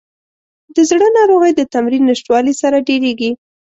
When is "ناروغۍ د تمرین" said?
1.17-2.03